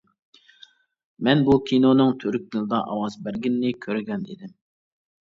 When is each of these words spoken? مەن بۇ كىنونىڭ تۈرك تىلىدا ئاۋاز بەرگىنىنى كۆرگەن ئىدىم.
مەن 1.27 1.43
بۇ 1.49 1.57
كىنونىڭ 1.67 2.13
تۈرك 2.23 2.47
تىلىدا 2.55 2.79
ئاۋاز 2.95 3.19
بەرگىنىنى 3.27 3.73
كۆرگەن 3.87 4.25
ئىدىم. 4.37 4.57